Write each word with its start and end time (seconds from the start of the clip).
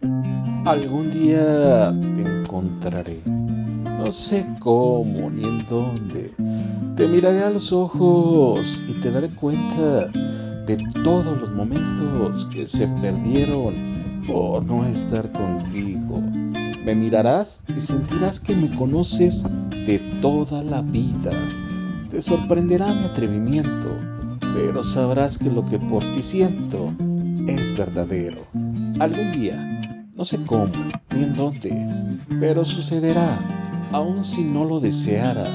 Algún 0.00 1.10
día 1.10 1.90
te 2.14 2.22
encontraré, 2.22 3.18
no 3.26 4.12
sé 4.12 4.46
cómo 4.60 5.28
ni 5.30 5.42
en 5.42 5.66
dónde. 5.68 6.30
Te 6.94 7.08
miraré 7.08 7.42
a 7.42 7.50
los 7.50 7.72
ojos 7.72 8.80
y 8.86 8.92
te 8.94 9.10
daré 9.10 9.30
cuenta 9.30 10.06
de 10.66 10.76
todos 11.02 11.40
los 11.40 11.50
momentos 11.52 12.46
que 12.46 12.66
se 12.68 12.86
perdieron 12.86 14.22
por 14.26 14.64
no 14.64 14.84
estar 14.84 15.32
contigo. 15.32 16.20
Me 16.84 16.94
mirarás 16.94 17.62
y 17.68 17.80
sentirás 17.80 18.38
que 18.38 18.54
me 18.54 18.70
conoces 18.76 19.44
de 19.70 19.98
toda 20.20 20.62
la 20.62 20.82
vida. 20.82 21.32
Te 22.08 22.22
sorprenderá 22.22 22.94
mi 22.94 23.04
atrevimiento, 23.04 23.96
pero 24.54 24.84
sabrás 24.84 25.38
que 25.38 25.50
lo 25.50 25.64
que 25.64 25.78
por 25.78 26.04
ti 26.12 26.22
siento 26.22 26.94
es 27.46 27.76
verdadero. 27.76 28.46
Algún 29.00 29.32
día 29.32 29.77
no 30.18 30.24
sé 30.24 30.42
cómo 30.44 30.66
ni 31.14 31.22
en 31.22 31.32
dónde, 31.32 31.70
pero 32.40 32.64
sucederá, 32.64 33.38
aun 33.92 34.24
si 34.24 34.42
no 34.42 34.64
lo 34.64 34.80
deseara, 34.80 35.46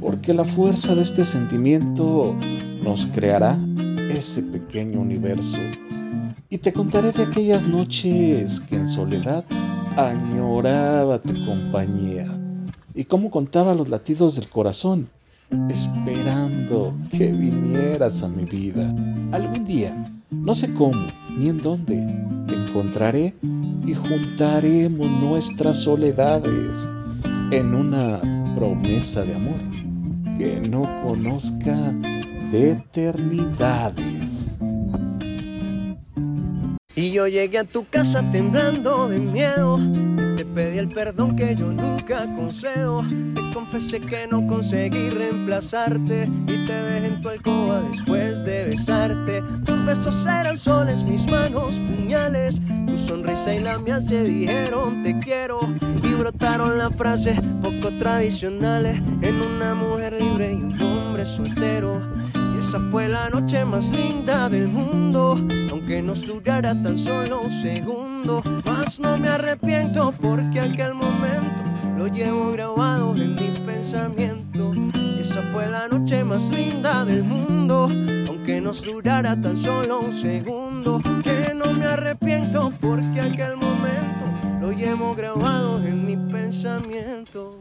porque 0.00 0.32
la 0.32 0.46
fuerza 0.46 0.94
de 0.94 1.02
este 1.02 1.26
sentimiento 1.26 2.34
nos 2.82 3.04
creará 3.06 3.58
ese 4.10 4.42
pequeño 4.42 5.00
universo. 5.00 5.58
Y 6.48 6.56
te 6.56 6.72
contaré 6.72 7.12
de 7.12 7.24
aquellas 7.24 7.62
noches 7.64 8.60
que 8.60 8.76
en 8.76 8.88
soledad 8.88 9.44
añoraba 9.98 11.20
tu 11.20 11.34
compañía 11.44 12.24
y 12.94 13.04
cómo 13.04 13.30
contaba 13.30 13.74
los 13.74 13.90
latidos 13.90 14.34
del 14.36 14.48
corazón, 14.48 15.10
esperando 15.68 16.96
que 17.10 17.32
vinieras 17.32 18.22
a 18.22 18.28
mi 18.28 18.46
vida. 18.46 18.94
Algún 19.30 19.66
día, 19.66 19.94
no 20.30 20.54
sé 20.54 20.72
cómo 20.72 20.98
ni 21.36 21.50
en 21.50 21.58
dónde, 21.58 21.96
te 22.48 22.54
encontraré 22.54 23.34
y 23.84 23.94
juntaremos 23.94 25.10
nuestras 25.10 25.76
soledades 25.80 26.88
en 27.50 27.74
una 27.74 28.20
promesa 28.54 29.24
de 29.24 29.34
amor 29.34 29.58
que 30.38 30.60
no 30.68 30.82
conozca 31.02 31.76
de 32.50 32.72
eternidades. 32.72 34.60
Y 36.94 37.12
yo 37.12 37.28
llegué 37.28 37.58
a 37.58 37.64
tu 37.64 37.86
casa 37.88 38.28
temblando 38.30 39.08
de 39.08 39.18
miedo. 39.18 39.78
Te 40.36 40.44
pedí 40.44 40.78
el 40.78 40.88
perdón 40.88 41.36
que 41.36 41.54
yo 41.54 41.72
nunca 41.72 42.24
concedo. 42.36 43.04
Te 43.34 43.40
confesé 43.54 44.00
que 44.00 44.26
no 44.26 44.46
conseguí 44.46 45.08
reemplazarte. 45.08 46.28
Y 46.46 46.66
te 46.66 46.72
dejé 46.72 47.06
en 47.06 47.20
tu 47.22 47.28
alcoba 47.28 47.80
después 47.80 48.44
de 48.44 48.64
besarte. 48.64 49.42
Besos 49.86 50.24
eran 50.26 50.56
soles, 50.56 51.04
mis 51.04 51.30
manos 51.30 51.80
puñales. 51.80 52.60
Tu 52.86 52.96
sonrisa 52.96 53.54
y 53.54 53.60
la 53.60 53.78
mía 53.78 54.00
se 54.00 54.24
dijeron 54.24 55.02
te 55.02 55.18
quiero. 55.18 55.60
Y 56.02 56.14
brotaron 56.14 56.78
las 56.78 56.94
frases 56.94 57.38
poco 57.62 57.90
tradicionales 57.98 59.00
en 59.22 59.40
una 59.54 59.74
mujer 59.74 60.14
libre 60.14 60.52
y 60.52 60.56
un 60.56 60.82
hombre 60.82 61.26
soltero. 61.26 62.00
Y 62.54 62.58
esa 62.58 62.78
fue 62.90 63.08
la 63.08 63.30
noche 63.30 63.64
más 63.64 63.90
linda 63.90 64.48
del 64.48 64.68
mundo. 64.68 65.38
Aunque 65.70 66.02
nos 66.02 66.26
durara 66.26 66.80
tan 66.82 66.96
solo 66.96 67.42
un 67.42 67.50
segundo. 67.50 68.42
Más 68.64 69.00
no 69.00 69.18
me 69.18 69.28
arrepiento 69.28 70.12
porque 70.20 70.60
aquel 70.60 70.94
momento 70.94 71.70
lo 71.96 72.06
llevo 72.06 72.52
grabado 72.52 73.14
en 73.16 73.34
mi 73.34 73.50
pensamiento. 73.66 74.72
Esa 75.18 75.42
fue 75.52 75.68
la 75.68 75.86
noche 75.86 76.24
más 76.24 76.50
linda 76.50 77.04
del 77.04 77.22
mundo, 77.22 77.88
aunque 78.50 78.60
nos 78.60 78.82
durara 78.82 79.40
tan 79.40 79.56
solo 79.56 80.00
un 80.00 80.12
segundo. 80.12 81.00
Que 81.22 81.54
no 81.54 81.72
me 81.72 81.84
arrepiento 81.84 82.72
porque 82.80 83.20
aquel 83.20 83.56
momento 83.56 84.24
lo 84.60 84.72
llevo 84.72 85.14
grabado 85.14 85.78
en 85.86 86.04
mi 86.04 86.16
pensamiento. 86.16 87.58